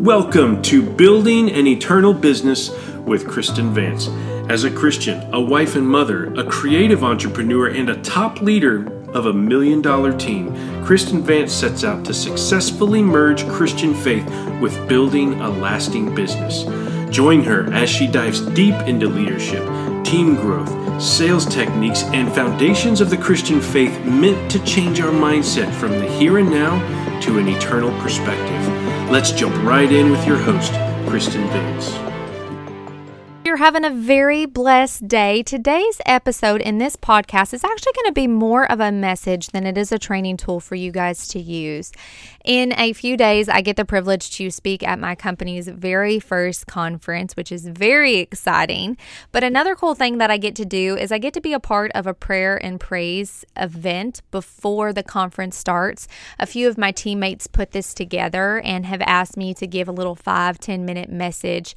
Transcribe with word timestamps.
Welcome 0.00 0.60
to 0.62 0.82
Building 0.82 1.50
an 1.50 1.66
Eternal 1.66 2.12
Business 2.12 2.70
with 3.06 3.26
Kristen 3.26 3.72
Vance. 3.72 4.08
As 4.50 4.64
a 4.64 4.70
Christian, 4.70 5.32
a 5.32 5.40
wife 5.40 5.76
and 5.76 5.88
mother, 5.88 6.34
a 6.34 6.44
creative 6.44 7.02
entrepreneur, 7.02 7.68
and 7.68 7.88
a 7.88 8.02
top 8.02 8.42
leader 8.42 8.86
of 9.12 9.26
a 9.26 9.32
million 9.32 9.80
dollar 9.80 10.12
team, 10.12 10.52
Kristen 10.84 11.22
Vance 11.22 11.52
sets 11.52 11.84
out 11.84 12.04
to 12.04 12.12
successfully 12.12 13.02
merge 13.02 13.46
Christian 13.48 13.94
faith 13.94 14.28
with 14.60 14.88
building 14.88 15.40
a 15.40 15.48
lasting 15.48 16.14
business. 16.14 16.64
Join 17.14 17.42
her 17.44 17.72
as 17.72 17.88
she 17.88 18.06
dives 18.06 18.40
deep 18.40 18.74
into 18.86 19.08
leadership, 19.08 19.64
team 20.04 20.34
growth, 20.34 21.00
sales 21.00 21.46
techniques, 21.46 22.02
and 22.04 22.30
foundations 22.34 23.00
of 23.00 23.10
the 23.10 23.16
Christian 23.16 23.60
faith 23.60 23.98
meant 24.04 24.50
to 24.50 24.62
change 24.64 25.00
our 25.00 25.12
mindset 25.12 25.72
from 25.72 25.92
the 25.92 26.06
here 26.18 26.38
and 26.38 26.50
now 26.50 27.20
to 27.20 27.38
an 27.38 27.48
eternal 27.48 27.90
perspective. 28.02 28.83
Let's 29.10 29.32
jump 29.32 29.54
right 29.62 29.92
in 29.92 30.10
with 30.10 30.26
your 30.26 30.38
host, 30.38 30.72
Kristen 31.06 31.46
Vance. 31.48 32.13
You're 33.54 33.62
having 33.62 33.84
a 33.84 33.90
very 33.90 34.46
blessed 34.46 35.06
day. 35.06 35.44
Today's 35.44 36.00
episode 36.06 36.60
in 36.60 36.78
this 36.78 36.96
podcast 36.96 37.54
is 37.54 37.62
actually 37.62 37.92
going 37.92 38.06
to 38.06 38.12
be 38.12 38.26
more 38.26 38.68
of 38.68 38.80
a 38.80 38.90
message 38.90 39.50
than 39.50 39.64
it 39.64 39.78
is 39.78 39.92
a 39.92 39.98
training 39.98 40.38
tool 40.38 40.58
for 40.58 40.74
you 40.74 40.90
guys 40.90 41.28
to 41.28 41.38
use. 41.38 41.92
In 42.44 42.74
a 42.76 42.92
few 42.94 43.16
days, 43.16 43.48
I 43.48 43.60
get 43.60 43.76
the 43.76 43.84
privilege 43.84 44.32
to 44.38 44.50
speak 44.50 44.82
at 44.82 44.98
my 44.98 45.14
company's 45.14 45.68
very 45.68 46.18
first 46.18 46.66
conference, 46.66 47.36
which 47.36 47.52
is 47.52 47.68
very 47.68 48.16
exciting. 48.16 48.96
But 49.30 49.44
another 49.44 49.76
cool 49.76 49.94
thing 49.94 50.18
that 50.18 50.32
I 50.32 50.36
get 50.36 50.56
to 50.56 50.64
do 50.64 50.96
is 50.96 51.12
I 51.12 51.18
get 51.18 51.32
to 51.34 51.40
be 51.40 51.52
a 51.52 51.60
part 51.60 51.92
of 51.94 52.08
a 52.08 52.12
prayer 52.12 52.56
and 52.56 52.80
praise 52.80 53.44
event 53.56 54.20
before 54.32 54.92
the 54.92 55.04
conference 55.04 55.56
starts. 55.56 56.08
A 56.40 56.46
few 56.46 56.66
of 56.66 56.76
my 56.76 56.90
teammates 56.90 57.46
put 57.46 57.70
this 57.70 57.94
together 57.94 58.58
and 58.62 58.84
have 58.86 59.02
asked 59.02 59.36
me 59.36 59.54
to 59.54 59.66
give 59.68 59.86
a 59.86 59.92
little 59.92 60.16
five 60.16 60.58
ten 60.58 60.84
minute 60.84 61.08
message 61.08 61.76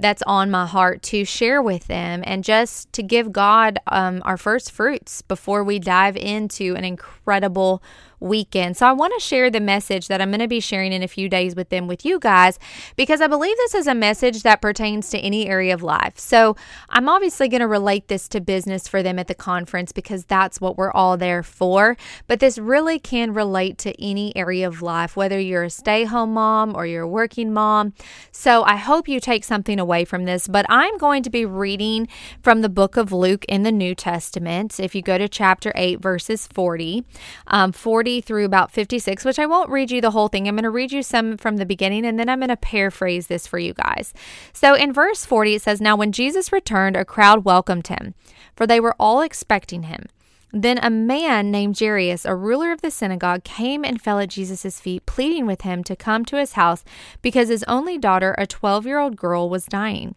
that's 0.00 0.22
on 0.26 0.50
my 0.50 0.66
heart 0.66 1.02
to 1.02 1.24
share 1.24 1.62
with 1.62 1.86
them 1.86 2.22
and 2.26 2.42
just 2.42 2.92
to 2.94 3.02
give 3.02 3.32
God 3.32 3.78
um, 3.86 4.22
our 4.24 4.36
first 4.36 4.72
fruits 4.72 5.22
before 5.22 5.62
we 5.62 5.78
dive 5.78 6.16
into 6.16 6.74
an 6.74 6.84
incredible 6.84 7.82
weekend. 8.20 8.76
So 8.76 8.86
I 8.86 8.92
want 8.92 9.14
to 9.14 9.20
share 9.20 9.50
the 9.50 9.60
message 9.60 10.08
that 10.08 10.20
I'm 10.20 10.30
going 10.30 10.40
to 10.40 10.48
be 10.48 10.60
sharing 10.60 10.92
in 10.92 11.02
a 11.02 11.08
few 11.08 11.28
days 11.28 11.56
with 11.56 11.70
them 11.70 11.86
with 11.86 12.04
you 12.04 12.18
guys 12.18 12.58
because 12.96 13.20
I 13.20 13.26
believe 13.26 13.56
this 13.56 13.74
is 13.74 13.86
a 13.86 13.94
message 13.94 14.42
that 14.42 14.60
pertains 14.60 15.10
to 15.10 15.18
any 15.18 15.48
area 15.48 15.74
of 15.74 15.82
life. 15.82 16.18
So 16.18 16.56
I'm 16.90 17.08
obviously 17.08 17.48
going 17.48 17.60
to 17.60 17.66
relate 17.66 18.08
this 18.08 18.28
to 18.28 18.40
business 18.40 18.86
for 18.86 19.02
them 19.02 19.18
at 19.18 19.26
the 19.26 19.34
conference 19.34 19.92
because 19.92 20.24
that's 20.26 20.60
what 20.60 20.76
we're 20.76 20.92
all 20.92 21.16
there 21.16 21.42
for. 21.42 21.96
But 22.26 22.40
this 22.40 22.58
really 22.58 22.98
can 22.98 23.32
relate 23.32 23.78
to 23.78 24.02
any 24.02 24.36
area 24.36 24.68
of 24.68 24.82
life, 24.82 25.16
whether 25.16 25.40
you're 25.40 25.64
a 25.64 25.70
stay 25.70 26.04
home 26.04 26.34
mom 26.34 26.76
or 26.76 26.86
you're 26.86 27.04
a 27.04 27.08
working 27.08 27.52
mom. 27.52 27.94
So 28.32 28.62
I 28.64 28.76
hope 28.76 29.08
you 29.08 29.20
take 29.20 29.44
something 29.44 29.80
away 29.80 30.04
from 30.04 30.24
this. 30.24 30.46
But 30.46 30.66
I'm 30.68 30.98
going 30.98 31.22
to 31.22 31.30
be 31.30 31.44
reading 31.44 32.08
from 32.42 32.60
the 32.60 32.68
book 32.68 32.96
of 32.96 33.12
Luke 33.12 33.44
in 33.46 33.62
the 33.62 33.72
New 33.72 33.94
Testament. 33.94 34.78
If 34.78 34.94
you 34.94 35.02
go 35.02 35.16
to 35.16 35.28
chapter 35.28 35.72
8, 35.74 36.00
verses 36.00 36.46
40, 36.46 37.04
um, 37.46 37.72
40 37.72 38.09
40 38.10 38.20
through 38.22 38.44
about 38.44 38.72
56, 38.72 39.24
which 39.24 39.38
I 39.38 39.46
won't 39.46 39.70
read 39.70 39.90
you 39.90 40.00
the 40.00 40.10
whole 40.10 40.28
thing. 40.28 40.48
I'm 40.48 40.56
going 40.56 40.64
to 40.64 40.70
read 40.70 40.90
you 40.90 41.02
some 41.02 41.36
from 41.36 41.58
the 41.58 41.66
beginning 41.66 42.04
and 42.04 42.18
then 42.18 42.28
I'm 42.28 42.40
going 42.40 42.48
to 42.48 42.56
paraphrase 42.56 43.28
this 43.28 43.46
for 43.46 43.58
you 43.58 43.72
guys. 43.72 44.12
So 44.52 44.74
in 44.74 44.92
verse 44.92 45.24
40, 45.24 45.54
it 45.54 45.62
says, 45.62 45.80
Now 45.80 45.96
when 45.96 46.10
Jesus 46.10 46.52
returned, 46.52 46.96
a 46.96 47.04
crowd 47.04 47.44
welcomed 47.44 47.86
him, 47.86 48.14
for 48.56 48.66
they 48.66 48.80
were 48.80 48.96
all 48.98 49.20
expecting 49.20 49.84
him. 49.84 50.06
Then 50.52 50.78
a 50.82 50.90
man 50.90 51.52
named 51.52 51.78
Jairus, 51.78 52.24
a 52.24 52.34
ruler 52.34 52.72
of 52.72 52.82
the 52.82 52.90
synagogue, 52.90 53.44
came 53.44 53.84
and 53.84 54.02
fell 54.02 54.18
at 54.18 54.30
Jesus' 54.30 54.80
feet, 54.80 55.06
pleading 55.06 55.46
with 55.46 55.60
him 55.60 55.84
to 55.84 55.94
come 55.94 56.24
to 56.24 56.36
his 56.36 56.54
house 56.54 56.82
because 57.22 57.48
his 57.48 57.64
only 57.68 57.96
daughter, 57.96 58.34
a 58.36 58.46
12 58.46 58.86
year 58.86 58.98
old 58.98 59.14
girl, 59.14 59.48
was 59.48 59.66
dying. 59.66 60.16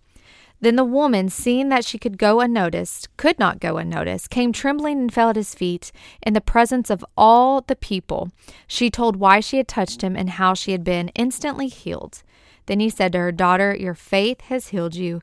Then 0.61 0.75
the 0.75 0.85
woman, 0.85 1.29
seeing 1.29 1.69
that 1.69 1.83
she 1.83 1.97
could 1.97 2.19
go 2.19 2.39
unnoticed, 2.39 3.09
could 3.17 3.39
not 3.39 3.59
go 3.59 3.77
unnoticed, 3.77 4.29
came 4.29 4.53
trembling 4.53 4.99
and 4.99 5.13
fell 5.13 5.31
at 5.31 5.35
his 5.35 5.55
feet 5.55 5.91
in 6.21 6.33
the 6.33 6.41
presence 6.41 6.91
of 6.91 7.03
all 7.17 7.61
the 7.61 7.75
people. 7.75 8.29
She 8.67 8.91
told 8.91 9.15
why 9.15 9.39
she 9.39 9.57
had 9.57 9.67
touched 9.67 10.03
him 10.03 10.15
and 10.15 10.29
how 10.29 10.53
she 10.53 10.71
had 10.71 10.83
been 10.83 11.09
instantly 11.09 11.67
healed. 11.67 12.21
Then 12.67 12.79
he 12.79 12.89
said 12.89 13.11
to 13.13 13.17
her, 13.17 13.31
Daughter, 13.31 13.75
your 13.75 13.95
faith 13.95 14.41
has 14.41 14.67
healed 14.67 14.95
you. 14.95 15.21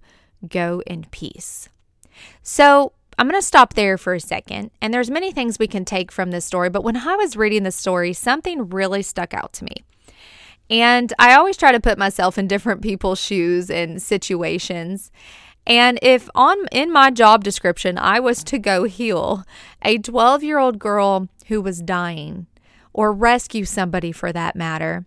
Go 0.49 0.83
in 0.87 1.07
peace. 1.11 1.69
So 2.43 2.93
I'm 3.17 3.29
going 3.29 3.41
to 3.41 3.47
stop 3.47 3.75
there 3.75 3.97
for 3.97 4.15
a 4.15 4.21
second. 4.21 4.73
And 4.81 4.93
there's 4.93 5.11
many 5.11 5.33
things 5.33 5.59
we 5.59 5.69
can 5.69 5.85
take 5.85 6.11
from 6.11 6.31
this 6.31 6.45
story, 6.45 6.69
but 6.69 6.85
when 6.85 6.97
I 6.97 7.15
was 7.17 7.37
reading 7.37 7.63
the 7.63 7.73
story, 7.73 8.13
something 8.13 8.69
really 8.71 9.03
stuck 9.03 9.35
out 9.35 9.53
to 9.55 9.65
me. 9.65 9.85
And 10.71 11.13
I 11.19 11.35
always 11.35 11.57
try 11.57 11.73
to 11.73 11.81
put 11.81 11.99
myself 11.99 12.37
in 12.37 12.47
different 12.47 12.83
people's 12.83 13.21
shoes 13.21 13.71
and 13.71 14.03
situations. 14.03 15.11
And 15.67 15.99
if 16.03 16.29
on 16.35 16.67
in 16.73 16.93
my 16.93 17.11
job 17.11 17.45
description 17.45 17.99
I 17.99 18.21
was 18.21 18.43
to 18.45 18.59
go 18.59 18.85
heal 18.85 19.45
a 19.83 19.99
12-year-old 19.99 20.79
girl 20.79 21.29
who 21.47 21.61
was 21.61 21.83
dying 21.83 22.47
or 22.93 23.13
rescue 23.13 23.65
somebody 23.65 24.13
for 24.13 24.33
that 24.33 24.57
matter, 24.57 25.05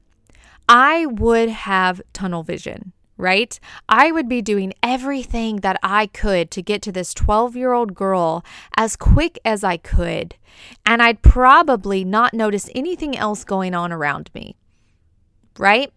I 0.70 1.06
would 1.08 1.50
have 1.50 2.02
tunnel 2.14 2.44
vision, 2.44 2.94
right? 3.18 3.60
I 3.90 4.12
would 4.12 4.30
be 4.30 4.42
doing 4.42 4.74
everything 4.82 5.58
that 5.58 5.80
I 5.84 6.08
could 6.08 6.50
to 6.52 6.62
get 6.62 6.82
to 6.84 6.92
this 6.92 7.14
12 7.14 7.56
year 7.56 7.74
old 7.74 7.96
girl 7.96 8.46
as 8.78 8.96
quick 8.96 9.40
as 9.44 9.64
I 9.64 9.78
could. 9.78 10.36
And 10.86 11.02
I'd 11.02 11.22
probably 11.22 12.04
not 12.04 12.34
notice 12.34 12.70
anything 12.76 13.18
else 13.18 13.44
going 13.44 13.74
on 13.74 13.92
around 13.92 14.30
me 14.34 14.56
right? 15.57 15.91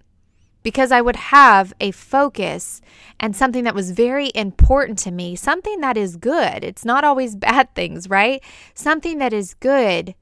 Because 0.62 0.92
I 0.92 1.00
would 1.00 1.16
have 1.16 1.72
a 1.80 1.90
focus 1.90 2.80
and 3.20 3.36
something 3.36 3.64
that 3.64 3.74
was 3.74 3.90
very 3.90 4.30
important 4.34 4.98
to 5.00 5.10
me, 5.10 5.36
something 5.36 5.80
that 5.80 5.96
is 5.96 6.16
good. 6.16 6.64
It's 6.64 6.84
not 6.84 7.04
always 7.04 7.36
bad 7.48 7.74
things, 7.74 8.08
right? 8.08 8.42
Something 8.74 9.18
that 9.18 9.32
is 9.32 9.54
good. 9.54 10.14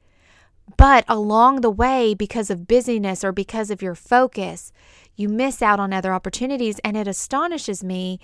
But 0.76 1.04
along 1.08 1.60
the 1.60 1.70
way, 1.70 2.14
because 2.14 2.50
of 2.50 2.66
busyness 2.66 3.24
or 3.24 3.32
because 3.32 3.70
of 3.70 3.82
your 3.82 3.94
focus, 3.94 4.72
you 5.16 5.28
miss 5.28 5.60
out 5.60 5.80
on 5.80 5.92
other 5.92 6.12
opportunities. 6.12 6.78
And 6.84 6.96
it 6.96 7.06
astonishes 7.06 7.84
me 7.84 8.18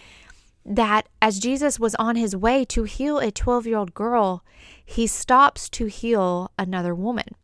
that 0.64 1.08
as 1.20 1.38
Jesus 1.38 1.80
was 1.80 1.94
on 1.96 2.16
his 2.16 2.36
way 2.36 2.64
to 2.66 2.84
heal 2.84 3.18
a 3.18 3.30
12 3.30 3.66
year 3.66 3.76
old 3.78 3.94
girl, 3.94 4.44
he 4.84 5.06
stops 5.06 5.68
to 5.70 5.86
heal 5.86 6.50
another 6.58 6.94
woman. 6.94 7.34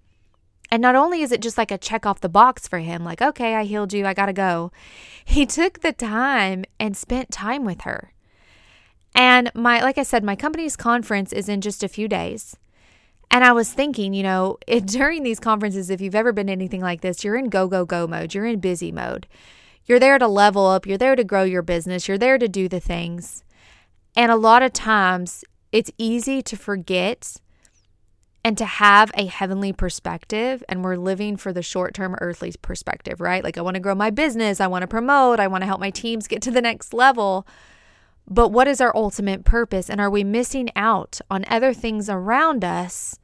And 0.75 0.83
not 0.83 0.97
only 0.97 1.23
is 1.23 1.31
it 1.31 1.41
just 1.41 1.57
like 1.57 1.71
a 1.71 1.79
check 1.79 2.05
off 2.05 2.19
the 2.19 2.29
box 2.29 2.67
for 2.67 2.81
him, 2.81 3.05
like, 3.05 3.23
okay, 3.23 3.55
I 3.55 3.63
healed 3.63 3.93
you, 3.93 4.07
I 4.07 4.13
gotta 4.13 4.33
go, 4.33 4.73
he 5.25 5.47
took 5.47 5.83
the 5.83 5.93
time 5.93 6.65
and 6.81 6.97
spent 6.97 7.31
time 7.31 7.65
with 7.65 7.83
her. 7.83 8.13
And 9.15 9.53
my, 9.55 9.81
like 9.83 9.99
I 9.99 10.03
said, 10.03 10.25
my 10.25 10.35
company's 10.35 10.75
conference 10.75 11.33
is 11.33 11.49
in 11.49 11.61
just 11.61 11.85
a 11.85 11.89
few 11.89 12.09
days. 12.09 12.57
And 13.31 13.45
I 13.45 13.53
was 13.53 13.73
thinking, 13.73 14.15
you 14.15 14.25
know, 14.25 14.59
during 14.85 15.23
these 15.23 15.39
conferences, 15.39 15.91
if 15.91 16.01
you've 16.01 16.17
ever 16.17 16.33
been 16.33 16.51
anything 16.51 16.81
like 16.81 17.03
this, 17.03 17.23
you're 17.23 17.37
in 17.37 17.51
go, 17.51 17.69
go, 17.69 17.85
go 17.85 18.09
mode, 18.09 18.35
you're 18.35 18.45
in 18.45 18.59
busy 18.59 18.91
mode. 18.91 19.29
You're 19.87 20.01
there 20.01 20.19
to 20.19 20.27
level 20.27 20.67
up, 20.67 20.89
you're 20.89 20.99
there 20.99 21.15
to 21.15 21.23
grow 21.23 21.45
your 21.45 21.63
business, 21.63 22.09
you're 22.09 22.19
there 22.19 22.37
to 22.37 22.49
do 22.49 22.69
the 22.69 22.81
things. 22.81 23.45
And 24.17 24.33
a 24.33 24.37
lot 24.37 24.65
of 24.65 24.73
times 24.73 25.45
it's 25.71 25.93
easy 25.99 26.43
to 26.43 26.57
forget 26.57 27.37
and 28.45 28.59
to 28.59 28.67
have 28.67 29.11
a 29.15 29.25
heavenly 29.25 29.73
perspective 29.73 30.63
and 30.69 30.85
we're 30.85 30.97
living 30.97 31.37
for 31.39 31.53
the 31.53 31.63
short-term 31.63 32.15
earthly 32.21 32.53
perspective, 32.61 33.21
right? 33.21 33.43
Like 33.43 33.57
I 33.57 33.63
want 33.63 33.77
to 33.77 33.81
grow 33.81 33.95
my 33.95 34.11
business, 34.11 34.61
I 34.61 34.67
want 34.67 34.83
to 34.83 34.87
promote, 34.87 35.41
I 35.41 35.47
want 35.47 35.63
to 35.63 35.67
help 35.67 35.81
my 35.81 35.91
teams 35.91 36.29
get 36.29 36.43
to 36.43 36.51
the 36.51 36.61
next 36.61 36.93
level. 36.93 37.47
But 38.29 38.51
what 38.51 38.69
is 38.69 38.81
our 38.83 38.95
ultimate 38.95 39.45
purpose 39.45 39.89
and 39.89 40.01
are 40.01 40.11
we 40.11 40.25
missing 40.25 40.69
out 40.77 41.21
on 41.31 41.47
other 41.49 41.73
things 41.73 42.11
around 42.11 42.65
us 42.65 43.19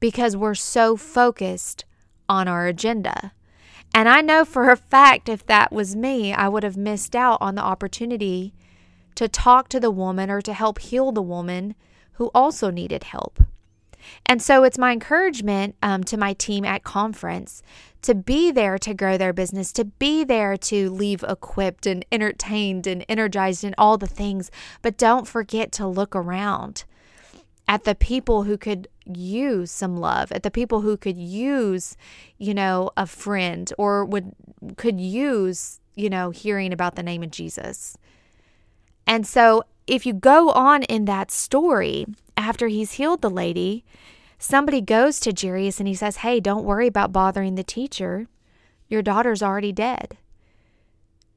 because 0.00 0.36
we're 0.36 0.54
so 0.54 0.96
focused 0.96 1.84
on 2.28 2.48
our 2.48 2.66
agenda? 2.66 3.32
And 3.94 4.08
I 4.08 4.20
know 4.20 4.44
for 4.44 4.70
a 4.70 4.76
fact 4.76 5.28
if 5.28 5.46
that 5.46 5.72
was 5.72 5.94
me, 5.94 6.32
I 6.32 6.48
would 6.48 6.64
have 6.64 6.76
missed 6.76 7.14
out 7.14 7.38
on 7.40 7.54
the 7.54 7.62
opportunity 7.62 8.52
to 9.14 9.28
talk 9.28 9.68
to 9.68 9.80
the 9.80 9.92
woman 9.92 10.28
or 10.28 10.42
to 10.42 10.52
help 10.52 10.80
heal 10.80 11.12
the 11.12 11.22
woman 11.22 11.76
who 12.14 12.30
also 12.34 12.70
needed 12.70 13.04
help. 13.04 13.40
And 14.24 14.40
so 14.42 14.64
it's 14.64 14.78
my 14.78 14.92
encouragement 14.92 15.76
um, 15.82 16.04
to 16.04 16.16
my 16.16 16.32
team 16.32 16.64
at 16.64 16.84
conference 16.84 17.62
to 18.02 18.14
be 18.14 18.52
there 18.52 18.78
to 18.78 18.94
grow 18.94 19.16
their 19.16 19.32
business, 19.32 19.72
to 19.72 19.84
be 19.84 20.22
there 20.22 20.56
to 20.56 20.90
leave 20.90 21.24
equipped 21.24 21.86
and 21.86 22.04
entertained 22.12 22.86
and 22.86 23.04
energized 23.08 23.64
and 23.64 23.74
all 23.76 23.98
the 23.98 24.06
things. 24.06 24.50
But 24.80 24.96
don't 24.96 25.26
forget 25.26 25.72
to 25.72 25.86
look 25.88 26.14
around 26.14 26.84
at 27.66 27.84
the 27.84 27.96
people 27.96 28.44
who 28.44 28.56
could 28.56 28.86
use 29.04 29.70
some 29.70 29.96
love, 29.96 30.30
at 30.30 30.42
the 30.42 30.50
people 30.50 30.82
who 30.82 30.96
could 30.96 31.16
use, 31.16 31.96
you 32.38 32.54
know, 32.54 32.90
a 32.96 33.06
friend 33.06 33.72
or 33.76 34.04
would 34.04 34.32
could 34.76 35.00
use, 35.00 35.80
you 35.94 36.08
know, 36.08 36.30
hearing 36.30 36.72
about 36.72 36.94
the 36.94 37.02
name 37.02 37.22
of 37.22 37.30
Jesus. 37.30 37.96
And 39.06 39.26
so 39.26 39.64
if 39.86 40.06
you 40.06 40.12
go 40.12 40.50
on 40.50 40.82
in 40.84 41.04
that 41.06 41.30
story 41.30 42.06
after 42.36 42.68
he's 42.68 42.92
healed 42.92 43.22
the 43.22 43.30
lady, 43.30 43.84
somebody 44.38 44.80
goes 44.80 45.20
to 45.20 45.32
Jairus 45.32 45.78
and 45.78 45.88
he 45.88 45.94
says, 45.94 46.18
Hey, 46.18 46.40
don't 46.40 46.64
worry 46.64 46.86
about 46.86 47.12
bothering 47.12 47.54
the 47.54 47.64
teacher. 47.64 48.28
Your 48.88 49.02
daughter's 49.02 49.42
already 49.42 49.72
dead. 49.72 50.18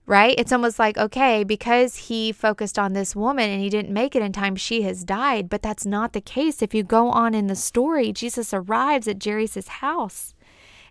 Right? 0.06 0.36
It's 0.40 0.51
almost 0.51 0.80
like, 0.80 0.98
okay, 0.98 1.44
because 1.44 2.07
he 2.07 2.31
focused 2.31 2.80
on 2.80 2.94
this 2.94 3.16
woman 3.16 3.50
and 3.50 3.62
he 3.62 3.69
didn't 3.69 3.94
make 3.94 4.16
it 4.16 4.24
in 4.24 4.31
time, 4.31 4.56
she 4.56 4.81
has 4.81 5.04
died. 5.04 5.50
But 5.50 5.62
that's 5.62 5.86
not 5.86 6.13
the 6.13 6.22
case. 6.22 6.63
If 6.63 6.74
you 6.74 6.84
go 6.84 7.10
on 7.10 7.36
in 7.36 7.45
the 7.45 7.56
story, 7.56 8.12
Jesus 8.12 8.52
arrives 8.52 9.07
at 9.07 9.24
Jairus' 9.24 9.68
house 9.68 10.34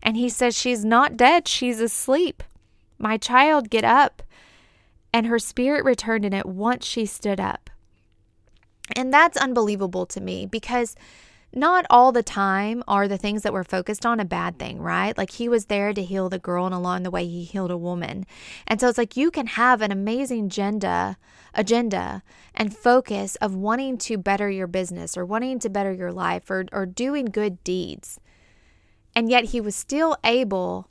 and 0.02 0.16
he 0.16 0.28
says, 0.28 0.56
She's 0.56 0.84
not 0.84 1.16
dead, 1.16 1.48
she's 1.48 1.80
asleep. 1.80 2.42
My 2.98 3.16
child, 3.16 3.70
get 3.70 3.84
up. 3.84 4.22
And 5.12 5.26
her 5.26 5.38
spirit 5.38 5.84
returned, 5.84 6.24
and 6.24 6.34
at 6.34 6.46
once 6.46 6.86
she 6.86 7.06
stood 7.06 7.40
up. 7.40 7.70
And 8.96 9.12
that's 9.12 9.36
unbelievable 9.36 10.06
to 10.06 10.20
me 10.20 10.46
because 10.46 10.96
not 11.54 11.86
all 11.88 12.12
the 12.12 12.22
time 12.22 12.82
are 12.86 13.08
the 13.08 13.16
things 13.16 13.42
that 13.42 13.52
we're 13.52 13.64
focused 13.64 14.04
on 14.04 14.20
a 14.20 14.24
bad 14.24 14.58
thing, 14.58 14.80
right? 14.80 15.16
Like 15.16 15.30
he 15.30 15.48
was 15.48 15.66
there 15.66 15.94
to 15.94 16.04
heal 16.04 16.28
the 16.28 16.38
girl, 16.38 16.66
and 16.66 16.74
along 16.74 17.04
the 17.04 17.10
way, 17.10 17.26
he 17.26 17.44
healed 17.44 17.70
a 17.70 17.76
woman. 17.76 18.26
And 18.66 18.80
so 18.80 18.88
it's 18.88 18.98
like 18.98 19.16
you 19.16 19.30
can 19.30 19.46
have 19.46 19.80
an 19.80 19.90
amazing 19.90 20.46
agenda, 20.46 21.16
agenda 21.54 22.22
and 22.54 22.76
focus 22.76 23.36
of 23.36 23.54
wanting 23.54 23.96
to 23.98 24.18
better 24.18 24.50
your 24.50 24.66
business 24.66 25.16
or 25.16 25.24
wanting 25.24 25.58
to 25.60 25.70
better 25.70 25.92
your 25.92 26.12
life 26.12 26.50
or, 26.50 26.66
or 26.70 26.84
doing 26.84 27.26
good 27.26 27.64
deeds. 27.64 28.20
And 29.14 29.30
yet 29.30 29.44
he 29.44 29.60
was 29.60 29.74
still 29.74 30.16
able, 30.22 30.90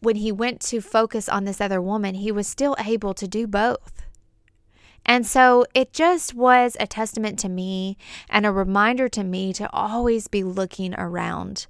when 0.00 0.16
he 0.16 0.32
went 0.32 0.60
to 0.62 0.80
focus 0.80 1.28
on 1.28 1.44
this 1.44 1.60
other 1.60 1.80
woman, 1.80 2.16
he 2.16 2.32
was 2.32 2.48
still 2.48 2.74
able 2.84 3.14
to 3.14 3.28
do 3.28 3.46
both. 3.46 4.02
And 5.06 5.24
so 5.24 5.64
it 5.72 5.92
just 5.92 6.34
was 6.34 6.76
a 6.78 6.86
testament 6.86 7.38
to 7.38 7.48
me 7.48 7.96
and 8.28 8.44
a 8.44 8.52
reminder 8.52 9.08
to 9.10 9.24
me 9.24 9.52
to 9.54 9.72
always 9.72 10.26
be 10.26 10.42
looking 10.42 10.94
around. 10.98 11.66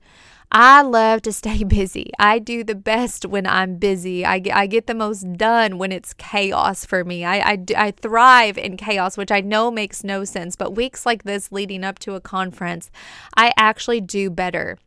I 0.51 0.83
love 0.83 1.23
to 1.23 1.33
stay 1.35 1.65
busy. 1.65 2.11
I 2.19 2.39
do 2.39 2.65
the 2.65 2.75
best 2.75 3.27
when 3.27 3.47
I'm 3.47 3.77
busy. 3.77 4.25
I 4.25 4.39
get, 4.39 4.57
I 4.57 4.67
get 4.67 4.87
the 4.87 4.95
most 4.95 5.35
done 5.35 5.77
when 5.77 5.93
it's 5.93 6.15
chaos 6.15 6.87
for 6.87 7.05
me. 7.05 7.25
I, 7.25 7.53
I, 7.53 7.65
I 7.77 7.91
thrive 7.91 8.57
in 8.57 8.77
chaos, 8.77 9.17
which 9.17 9.31
I 9.31 9.43
know 9.43 9.71
makes 9.71 10.03
no 10.03 10.25
sense. 10.25 10.57
But 10.57 10.75
weeks 10.75 11.05
like 11.05 11.25
this 11.25 11.53
leading 11.53 11.85
up 11.85 11.99
to 12.01 12.15
a 12.15 12.21
conference, 12.21 12.91
I 13.37 13.53
actually 13.57 14.01
do 14.01 14.31
better. 14.31 14.79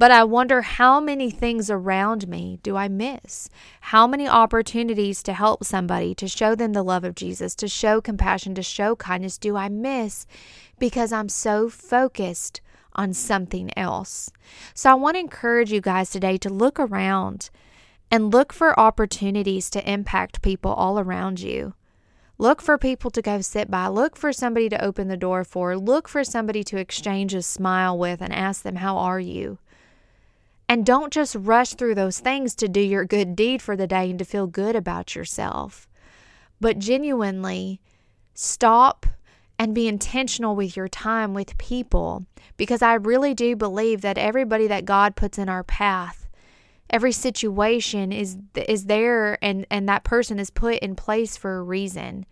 But 0.00 0.10
I 0.10 0.24
wonder 0.24 0.62
how 0.62 0.98
many 0.98 1.30
things 1.30 1.68
around 1.70 2.26
me 2.26 2.58
do 2.62 2.74
I 2.74 2.88
miss? 2.88 3.50
How 3.82 4.06
many 4.06 4.26
opportunities 4.26 5.22
to 5.24 5.34
help 5.34 5.62
somebody, 5.62 6.14
to 6.14 6.26
show 6.26 6.54
them 6.54 6.72
the 6.72 6.82
love 6.82 7.04
of 7.04 7.14
Jesus, 7.14 7.54
to 7.56 7.68
show 7.68 8.00
compassion, 8.00 8.54
to 8.54 8.62
show 8.62 8.96
kindness 8.96 9.36
do 9.36 9.58
I 9.58 9.68
miss 9.68 10.26
because 10.78 11.12
I'm 11.12 11.28
so 11.28 11.68
focused 11.68 12.62
on 12.94 13.12
something 13.12 13.70
else? 13.76 14.30
So 14.72 14.90
I 14.90 14.94
want 14.94 15.16
to 15.16 15.20
encourage 15.20 15.70
you 15.70 15.82
guys 15.82 16.08
today 16.08 16.38
to 16.38 16.48
look 16.48 16.80
around 16.80 17.50
and 18.10 18.32
look 18.32 18.54
for 18.54 18.80
opportunities 18.80 19.68
to 19.68 19.86
impact 19.86 20.40
people 20.40 20.72
all 20.72 20.98
around 20.98 21.40
you. 21.40 21.74
Look 22.38 22.62
for 22.62 22.78
people 22.78 23.10
to 23.10 23.20
go 23.20 23.42
sit 23.42 23.70
by. 23.70 23.88
Look 23.88 24.16
for 24.16 24.32
somebody 24.32 24.70
to 24.70 24.82
open 24.82 25.08
the 25.08 25.18
door 25.18 25.44
for. 25.44 25.76
Look 25.76 26.08
for 26.08 26.24
somebody 26.24 26.64
to 26.64 26.78
exchange 26.78 27.34
a 27.34 27.42
smile 27.42 27.98
with 27.98 28.22
and 28.22 28.32
ask 28.32 28.62
them, 28.62 28.76
How 28.76 28.96
are 28.96 29.20
you? 29.20 29.58
And 30.70 30.86
don't 30.86 31.12
just 31.12 31.34
rush 31.34 31.74
through 31.74 31.96
those 31.96 32.20
things 32.20 32.54
to 32.54 32.68
do 32.68 32.80
your 32.80 33.04
good 33.04 33.34
deed 33.34 33.60
for 33.60 33.76
the 33.76 33.88
day 33.88 34.08
and 34.08 34.18
to 34.20 34.24
feel 34.24 34.46
good 34.46 34.76
about 34.76 35.16
yourself, 35.16 35.88
but 36.60 36.78
genuinely 36.78 37.80
stop 38.34 39.04
and 39.58 39.74
be 39.74 39.88
intentional 39.88 40.54
with 40.54 40.76
your 40.76 40.86
time 40.86 41.34
with 41.34 41.58
people 41.58 42.24
because 42.56 42.82
I 42.82 42.94
really 42.94 43.34
do 43.34 43.56
believe 43.56 44.00
that 44.02 44.16
everybody 44.16 44.68
that 44.68 44.84
God 44.84 45.16
puts 45.16 45.38
in 45.38 45.48
our 45.48 45.64
path 45.64 46.20
every 46.90 47.12
situation 47.12 48.12
is 48.12 48.36
is 48.54 48.86
there 48.86 49.42
and 49.42 49.66
and 49.70 49.88
that 49.88 50.04
person 50.04 50.38
is 50.38 50.50
put 50.50 50.78
in 50.80 50.96
place 50.96 51.36
for 51.36 51.56
a 51.56 51.62
reason. 51.62 52.26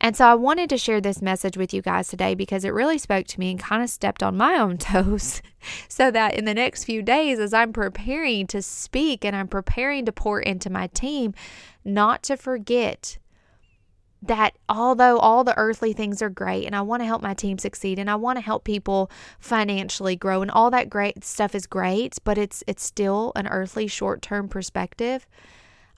And 0.00 0.16
so 0.16 0.24
I 0.24 0.34
wanted 0.34 0.70
to 0.70 0.78
share 0.78 1.00
this 1.00 1.20
message 1.20 1.58
with 1.58 1.74
you 1.74 1.82
guys 1.82 2.08
today 2.08 2.34
because 2.34 2.64
it 2.64 2.72
really 2.72 2.96
spoke 2.96 3.26
to 3.28 3.40
me 3.40 3.50
and 3.50 3.60
kind 3.60 3.82
of 3.82 3.90
stepped 3.90 4.22
on 4.22 4.36
my 4.36 4.54
own 4.54 4.78
toes. 4.78 5.42
so 5.88 6.10
that 6.10 6.34
in 6.34 6.46
the 6.46 6.54
next 6.54 6.84
few 6.84 7.02
days, 7.02 7.38
as 7.38 7.52
I'm 7.52 7.72
preparing 7.72 8.46
to 8.48 8.62
speak 8.62 9.24
and 9.24 9.36
I'm 9.36 9.48
preparing 9.48 10.06
to 10.06 10.12
pour 10.12 10.40
into 10.40 10.70
my 10.70 10.86
team, 10.88 11.34
not 11.84 12.22
to 12.24 12.36
forget 12.36 13.18
that 14.22 14.56
although 14.68 15.18
all 15.18 15.44
the 15.44 15.56
earthly 15.56 15.92
things 15.92 16.20
are 16.20 16.28
great 16.28 16.66
and 16.66 16.76
I 16.76 16.82
want 16.82 17.00
to 17.00 17.06
help 17.06 17.22
my 17.22 17.32
team 17.32 17.58
succeed 17.58 17.98
and 17.98 18.10
I 18.10 18.16
want 18.16 18.36
to 18.36 18.42
help 18.42 18.64
people 18.64 19.10
financially 19.38 20.14
grow 20.14 20.42
and 20.42 20.50
all 20.50 20.70
that 20.70 20.90
great 20.90 21.24
stuff 21.24 21.54
is 21.54 21.66
great, 21.66 22.18
but 22.24 22.36
it's 22.36 22.62
it's 22.66 22.84
still 22.84 23.32
an 23.34 23.46
earthly 23.46 23.86
short-term 23.86 24.48
perspective. 24.48 25.26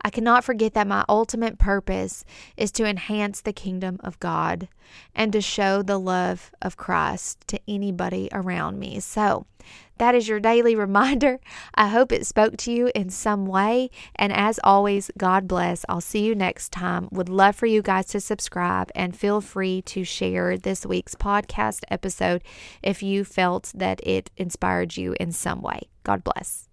I 0.05 0.11
cannot 0.11 0.45
forget 0.45 0.75
that 0.75 0.87
my 0.87 1.05
ultimate 1.09 1.59
purpose 1.59 2.25
is 2.57 2.73
to 2.73 2.85
enhance 2.85 3.41
the 3.41 3.53
kingdom 3.53 3.99
of 4.03 4.21
God 4.21 4.69
and 5.15 5.33
to 5.33 5.41
show 5.41 5.83
the 5.83 5.99
love 5.99 6.51
of 6.61 6.77
Christ 6.77 7.47
to 7.49 7.61
anybody 7.69 8.29
around 8.33 8.79
me. 8.79 9.01
So, 9.01 9.47
that 9.99 10.15
is 10.17 10.27
your 10.27 10.41
daily 10.41 10.75
reminder. 10.87 11.39
I 11.75 11.89
hope 11.89 12.11
it 12.11 12.27
spoke 12.27 12.57
to 12.59 12.73
you 12.73 12.91
in 12.95 13.11
some 13.11 13.47
way. 13.47 13.91
And 14.17 14.33
as 14.33 14.59
always, 14.65 15.11
God 15.17 15.47
bless. 15.47 15.85
I'll 15.89 16.01
see 16.01 16.25
you 16.25 16.35
next 16.35 16.73
time. 16.73 17.09
Would 17.13 17.29
love 17.29 17.55
for 17.55 17.67
you 17.67 17.83
guys 17.83 18.07
to 18.07 18.21
subscribe 18.21 18.91
and 18.95 19.17
feel 19.17 19.41
free 19.41 19.83
to 19.83 20.03
share 20.03 20.59
this 20.59 20.85
week's 20.85 21.15
podcast 21.15 21.83
episode 21.89 22.43
if 22.83 23.03
you 23.03 23.25
felt 23.25 23.71
that 23.75 24.01
it 24.03 24.31
inspired 24.37 24.97
you 24.97 25.15
in 25.21 25.31
some 25.31 25.63
way. 25.63 25.83
God 26.03 26.25
bless. 26.25 26.72